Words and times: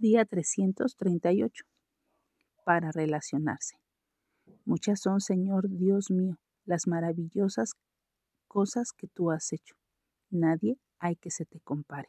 Día 0.00 0.24
338. 0.24 1.64
Para 2.64 2.90
relacionarse. 2.90 3.76
Muchas 4.64 5.00
son, 5.00 5.20
Señor 5.20 5.68
Dios 5.68 6.10
mío, 6.10 6.36
las 6.64 6.88
maravillosas 6.88 7.74
cosas 8.48 8.92
que 8.92 9.06
tú 9.06 9.30
has 9.30 9.52
hecho. 9.52 9.76
Nadie 10.30 10.78
hay 10.98 11.14
que 11.14 11.30
se 11.30 11.44
te 11.44 11.60
compare. 11.60 12.08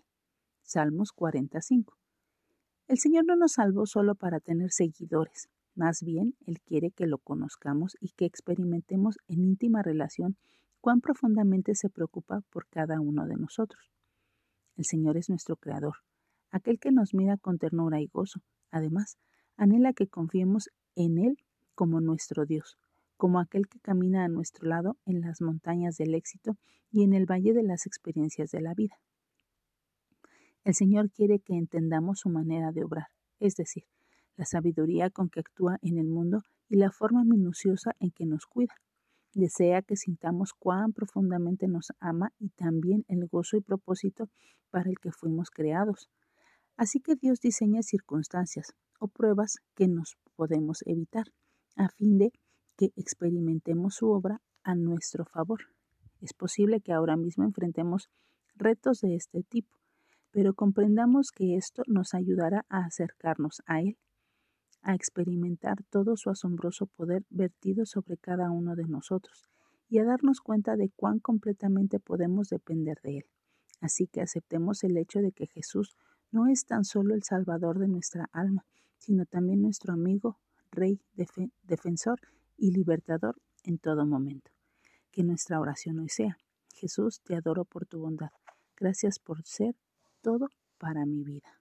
Salmos 0.63 1.12
45. 1.12 1.96
El 2.88 2.98
Señor 2.98 3.26
no 3.28 3.35
nos 3.35 3.53
salvó 3.53 3.86
solo 3.86 4.15
para 4.15 4.40
tener 4.40 4.72
seguidores, 4.72 5.47
más 5.76 6.02
bien 6.02 6.36
Él 6.47 6.62
quiere 6.62 6.90
que 6.90 7.06
lo 7.06 7.20
conozcamos 7.20 7.97
y 7.99 8.10
que 8.13 8.26
experimentemos 8.26 9.17
en 9.28 9.44
íntima 9.44 9.83
relación 9.83 10.38
cuán 10.81 11.02
profundamente 11.02 11.76
se 11.76 11.92
preocupa 11.92 12.42
por 12.49 12.67
cada 12.67 12.99
uno 12.99 13.28
de 13.28 13.36
nosotros. 13.36 13.92
El 14.76 14.86
Señor 14.86 15.17
es 15.17 15.29
nuestro 15.29 15.56
Creador, 15.56 15.97
aquel 16.55 16.80
que 16.80 16.94
nos 16.94 17.13
mira 17.13 17.35
con 17.35 17.58
ternura 17.58 17.99
y 17.99 18.08
gozo. 18.08 18.40
Además, 18.71 19.17
anhela 19.57 19.91
que 19.91 20.07
confiemos 20.07 20.70
en 20.95 21.17
Él 21.17 21.38
como 21.75 21.99
nuestro 21.99 22.45
Dios, 22.45 22.77
como 23.17 23.41
aquel 23.41 23.67
que 23.67 23.81
camina 23.81 24.23
a 24.23 24.30
nuestro 24.30 24.66
lado 24.70 24.97
en 25.05 25.20
las 25.20 25.41
montañas 25.41 25.97
del 25.97 26.16
éxito 26.16 26.57
y 26.89 27.03
en 27.03 27.13
el 27.13 27.25
valle 27.30 27.53
de 27.53 27.63
las 27.63 27.85
experiencias 27.85 28.52
de 28.52 28.61
la 28.61 28.73
vida. 28.73 28.97
El 30.63 30.73
Señor 30.75 31.11
quiere 31.11 31.39
que 31.39 31.55
entendamos 31.55 32.20
su 32.20 32.30
manera 32.30 32.72
de 32.72 32.85
obrar, 32.85 33.08
es 33.41 33.58
decir, 33.58 33.83
la 34.38 34.45
sabiduría 34.45 35.09
con 35.09 35.27
que 35.27 35.41
actúa 35.41 35.77
en 35.81 35.97
el 35.97 36.08
mundo 36.08 36.41
y 36.69 36.77
la 36.77 36.89
forma 36.89 37.25
minuciosa 37.25 37.97
en 37.99 38.11
que 38.11 38.25
nos 38.25 38.45
cuida. 38.45 38.75
Desea 39.33 39.81
que 39.81 39.97
sintamos 39.97 40.53
cuán 40.53 40.94
profundamente 40.94 41.67
nos 41.67 41.91
ama 41.99 42.31
y 42.39 42.52
también 42.52 43.03
el 43.09 43.27
gozo 43.27 43.58
y 43.58 43.61
propósito 43.61 44.30
para 44.69 44.89
el 44.89 44.97
que 44.99 45.11
fuimos 45.11 45.49
creados. 45.49 46.09
Así 46.77 46.99
que 46.99 47.15
Dios 47.15 47.39
diseña 47.39 47.84
circunstancias 47.84 48.73
o 48.99 49.07
pruebas 49.07 49.57
que 49.75 49.88
nos 49.88 50.17
podemos 50.35 50.79
evitar, 50.85 51.27
a 51.75 51.89
fin 51.89 52.17
de 52.17 52.31
que 52.77 52.91
experimentemos 52.95 53.95
su 53.95 54.09
obra 54.09 54.41
a 54.63 54.75
nuestro 54.75 55.25
favor. 55.25 55.61
Es 56.22 56.33
posible 56.33 56.81
que 56.81 56.91
ahora 56.91 57.16
mismo 57.16 57.44
enfrentemos 57.44 58.09
retos 58.55 59.02
de 59.02 59.16
este 59.16 59.44
tipo, 59.44 59.77
pero 60.31 60.53
comprendamos 60.53 61.31
que 61.31 61.55
esto 61.55 61.83
nos 61.88 62.13
ayudará 62.13 62.66
a 62.69 62.85
acercarnos 62.85 63.61
a 63.66 63.81
Él, 63.81 63.97
a 64.81 64.95
experimentar 64.95 65.78
todo 65.89 66.17
su 66.17 66.30
asombroso 66.30 66.88
poder 66.88 67.23
vertido 67.30 67.85
sobre 67.85 68.17
cada 68.17 68.52
uno 68.52 68.75
de 68.75 68.85
nosotros 68.85 69.44
y 69.88 70.00
a 70.00 70.03
darnos 70.03 70.41
cuenta 70.41 70.75
de 70.75 70.89
cuán 70.89 71.19
completamente 71.19 72.00
podemos 72.00 72.50
depender 72.50 73.00
de 73.02 73.17
Él. 73.17 73.25
Así 73.81 74.07
que 74.07 74.22
aceptemos 74.22 74.83
el 74.83 74.97
hecho 74.97 75.19
de 75.19 75.31
que 75.31 75.47
Jesús 75.47 75.95
no 76.36 76.47
es 76.47 76.66
tan 76.66 76.83
solo 76.83 77.16
el 77.16 77.23
Salvador 77.23 77.80
de 77.80 77.88
nuestra 77.88 78.30
alma, 78.33 78.66
sino 78.97 79.25
también 79.25 79.61
nuestro 79.61 79.94
amigo, 79.94 80.38
Rey, 80.69 81.00
defensor 81.64 82.19
y 82.58 82.72
libertador 82.72 83.38
en 83.64 83.78
todo 83.78 84.05
momento. 84.05 84.52
Que 85.11 85.23
nuestra 85.23 85.61
oración 85.61 86.00
hoy 86.00 86.09
sea, 86.09 86.38
Jesús, 86.73 87.22
te 87.22 87.38
adoro 87.38 87.63
por 87.63 87.86
tu 87.86 88.00
bondad. 88.00 88.31
Gracias 88.75 89.17
por 89.17 89.45
ser 89.45 89.78
todo 90.22 90.50
para 90.78 91.06
mi 91.06 91.23
vida. 91.23 91.58